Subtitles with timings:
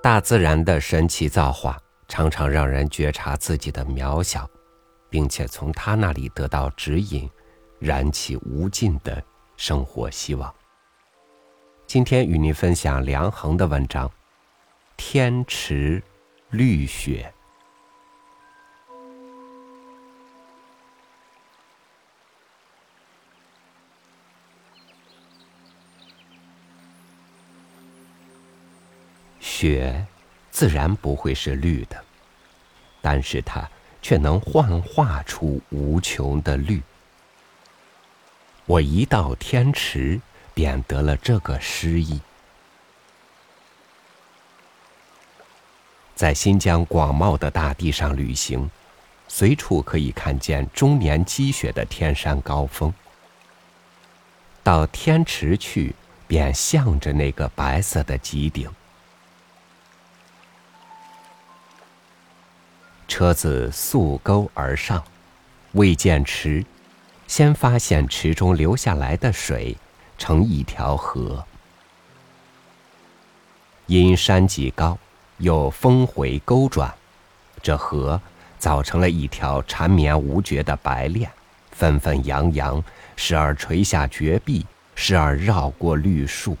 [0.00, 4.48] 大自然的神奇造化，常常让人觉察自己的渺小，
[5.10, 7.28] 并且从他那里得到指引，
[7.80, 9.22] 燃起无尽的
[9.56, 10.54] 生活希望。
[11.86, 14.08] 今天与您分享梁衡的文章
[14.96, 16.02] 《天池
[16.50, 17.32] 绿雪》。
[29.58, 30.06] 雪
[30.52, 32.04] 自然不会是绿的，
[33.02, 33.68] 但是它
[34.00, 36.80] 却能幻化出无穷的绿。
[38.66, 40.20] 我一到天池，
[40.54, 42.20] 便得了这个诗意。
[46.14, 48.70] 在新疆广袤的大地上旅行，
[49.26, 52.94] 随处可以看见终年积雪的天山高峰。
[54.62, 55.96] 到天池去，
[56.28, 58.70] 便向着那个白色的极顶。
[63.18, 65.02] 车子溯沟而上，
[65.72, 66.64] 未见池，
[67.26, 69.76] 先发现池中流下来的水
[70.16, 71.44] 成一条河。
[73.86, 74.96] 因山脊高，
[75.38, 76.94] 又峰回沟转，
[77.60, 78.22] 这河
[78.56, 81.28] 造成了一条缠绵无绝的白链，
[81.72, 82.80] 纷纷扬扬，
[83.16, 86.56] 时而垂下绝壁，时而绕过绿树。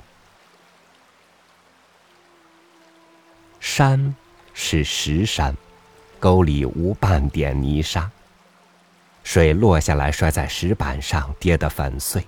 [3.60, 4.12] 山
[4.52, 5.56] 是石山。
[6.18, 8.10] 沟里无半点泥沙，
[9.22, 12.24] 水落下来摔在石板上，跌得粉碎。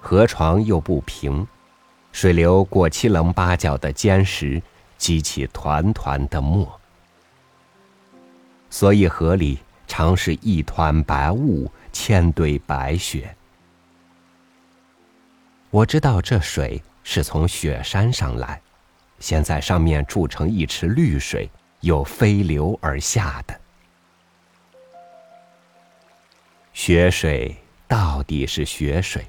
[0.00, 1.46] 河床又不平，
[2.10, 4.60] 水流过七棱八角的尖石，
[4.98, 6.80] 激起团团的沫，
[8.68, 13.34] 所以河里常是一团白雾，千堆白雪。
[15.70, 18.60] 我知道这水是从雪山上来，
[19.20, 21.48] 先在上面筑成一池绿水。
[21.82, 23.60] 又飞流而下的
[26.72, 27.56] 雪水，
[27.86, 29.24] 到底是雪水，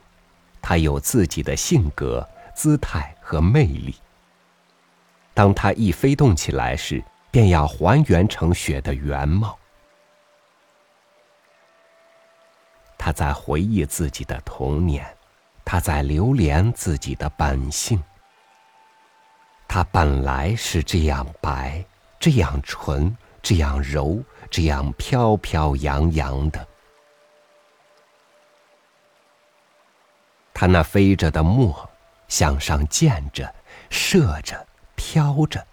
[0.61, 3.95] 它有自己的性格、姿态和魅力。
[5.33, 9.57] 当它一飞动起来时，便要还原成雪的原貌。
[12.97, 15.05] 他在回忆自己的童年，
[15.65, 18.01] 他在留恋自己的本性。
[19.67, 21.83] 他本来是这样白。
[22.23, 26.67] 这样纯，这样柔，这样飘飘扬扬的。
[30.53, 31.89] 它那飞着的墨，
[32.29, 33.53] 向上溅着，
[33.89, 35.67] 射着，飘着，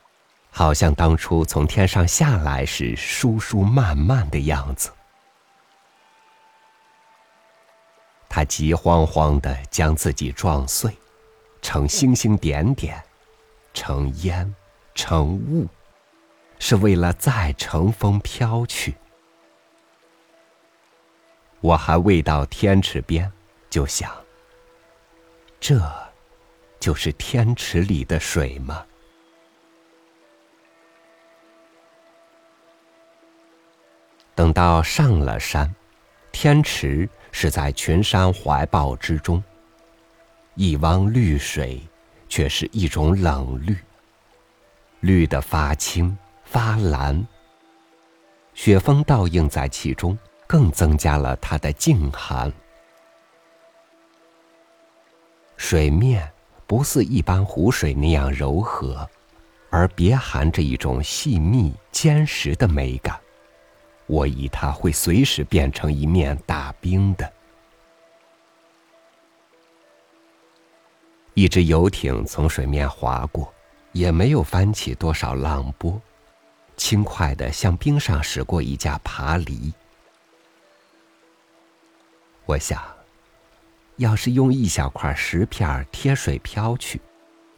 [0.50, 4.90] 好像当初从天上下来时疏疏慢慢的样子。
[8.28, 10.98] 他急慌慌的将自己撞碎，
[11.62, 13.00] 成星星点点，
[13.72, 14.52] 成烟，
[14.96, 15.68] 成雾。
[16.60, 18.94] 是为了再乘风飘去。
[21.60, 23.30] 我还未到天池边，
[23.68, 24.14] 就想：
[25.58, 25.82] 这，
[26.78, 28.86] 就是天池里的水吗？
[34.34, 35.74] 等到上了山，
[36.30, 39.42] 天池是在群山怀抱之中。
[40.54, 41.80] 一汪绿水，
[42.28, 43.76] 却是一种冷绿，
[45.00, 46.16] 绿的发青。
[46.50, 47.24] 发蓝，
[48.54, 50.18] 雪峰倒映在其中，
[50.48, 52.52] 更增加了它的静寒。
[55.56, 56.28] 水面
[56.66, 59.08] 不似一般湖水那样柔和，
[59.70, 63.16] 而别含着一种细密坚实的美感。
[64.06, 67.32] 我以它会随时变成一面大冰的。
[71.34, 73.54] 一只游艇从水面划过，
[73.92, 75.96] 也没有翻起多少浪波。
[76.80, 79.70] 轻快的向冰上驶过一架爬犁。
[82.46, 82.82] 我想，
[83.96, 86.98] 要是用一小块石片贴水漂去，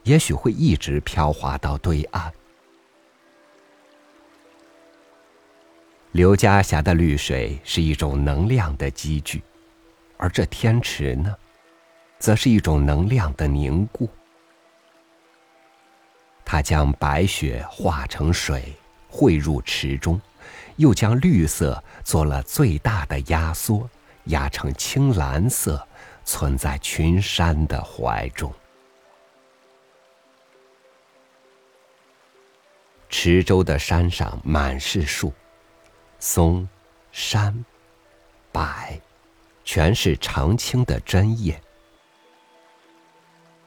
[0.03, 2.33] 也许会一直漂滑到对岸。
[6.11, 9.41] 刘家峡的绿水是一种能量的积聚，
[10.17, 11.33] 而这天池呢，
[12.19, 14.11] 则是一种能量的凝固。
[16.45, 18.75] 它将白雪化成水。
[19.13, 20.19] 汇入池中，
[20.77, 23.89] 又将绿色做了最大的压缩，
[24.25, 25.87] 压成青蓝色，
[26.25, 28.51] 存在群山的怀中。
[33.11, 35.31] 池州的山上满是树，
[36.19, 36.67] 松、
[37.13, 37.65] 杉、
[38.51, 38.67] 柏，
[39.65, 41.61] 全是常青的针叶。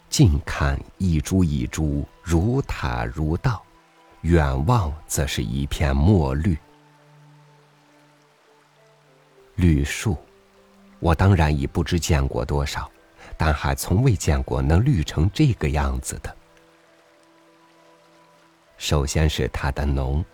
[0.09, 3.64] 近看一株一株如塔如道，
[4.25, 6.57] 远望则是一片墨绿。
[9.53, 10.17] 绿树，
[10.99, 12.89] 我当然已不知见过多少，
[13.37, 16.35] 但还从未见过能绿成这个样子的。
[18.79, 20.25] 首先是它的浓，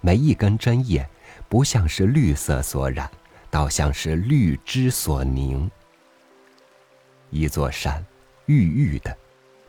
[0.00, 1.04] 每一根针叶
[1.48, 3.10] 不像是绿色所染，
[3.50, 5.68] 倒像是绿汁所凝。
[7.30, 8.04] 一座山。
[8.46, 9.14] 郁郁的，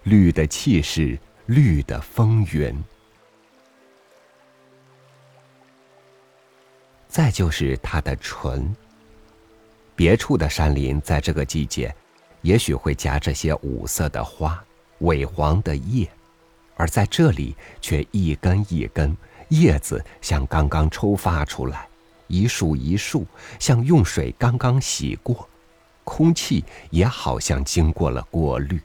[0.04, 2.82] 绿的气势，绿的风云。
[7.10, 8.74] 再就是它的纯。
[9.96, 11.94] 别处的山林在这个季节，
[12.44, 14.64] 也许会夹着些五色的花，
[15.02, 16.10] 萎黄的叶，
[16.78, 19.18] 而在这里却一根一根
[19.50, 21.86] 叶子像刚刚抽发出来，
[22.28, 23.26] 一束一束
[23.60, 25.50] 像用水刚刚洗过。
[26.06, 28.80] 空气也好像经过了过滤。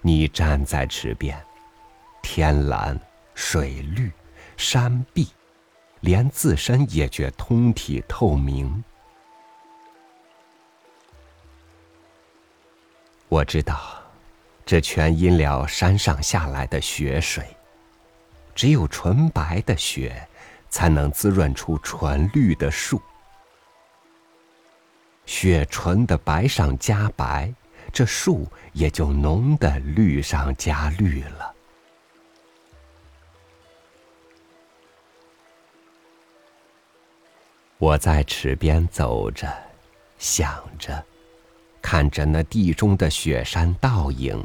[0.00, 1.40] 你站在池边，
[2.22, 2.98] 天蓝、
[3.34, 4.10] 水绿、
[4.56, 5.28] 山壁，
[6.00, 8.82] 连自身也觉通体透明。
[13.28, 14.02] 我知道，
[14.66, 17.44] 这全因了山上下来的雪水。
[18.54, 20.28] 只有纯白的雪，
[20.68, 23.00] 才能滋润出纯绿的树。
[25.24, 27.50] 雪纯的白上加白，
[27.90, 31.54] 这树也就浓的绿上加绿了。
[37.82, 39.52] 我在池边走着，
[40.16, 41.04] 想着，
[41.82, 44.40] 看着那地中的雪山倒影，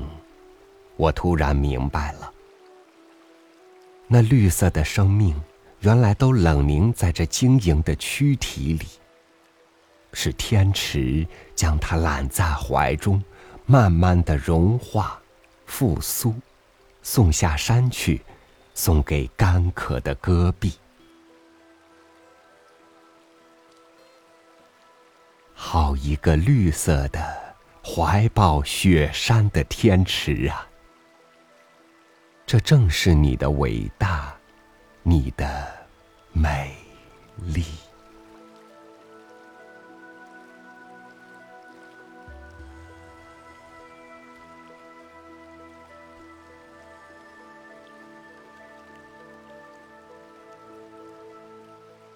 [0.95, 2.34] 我突然明白了，
[4.07, 5.39] 那绿色的生命，
[5.81, 8.88] 原来都冷凝在这晶莹的躯体里。
[10.13, 11.24] 是天池
[11.54, 13.24] 将它揽在怀中，
[13.68, 15.22] 慢慢的融化、
[15.68, 16.34] 复苏，
[17.04, 18.19] 送下山去，
[18.74, 20.74] 送给干渴的戈壁。
[25.69, 27.19] 好一个绿色的
[27.83, 30.65] 怀抱雪山的天池啊！
[32.45, 34.33] 这正是你的伟大，
[35.03, 35.67] 你的
[36.31, 36.73] 美
[37.35, 37.65] 丽。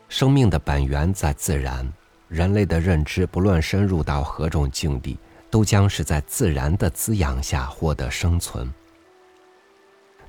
[0.07, 1.91] 生命的本源在自然，
[2.31, 5.19] 人类的认知不论深入到何种境地，
[5.49, 8.73] 都将是在自然的滋养下获得生存。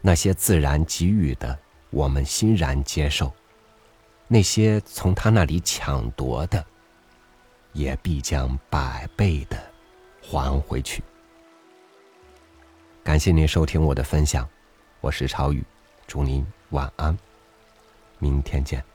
[0.00, 1.56] 那些自然给予的，
[1.90, 3.28] 我们欣然接受；
[4.26, 6.66] 那些从他那里抢夺的，
[7.72, 9.56] 也必将百倍的
[10.20, 11.04] 还回去。
[13.04, 14.48] 感谢您收听我的分享，
[15.00, 15.64] 我是超宇，
[16.08, 17.16] 祝您晚安，
[18.18, 18.91] 明天见。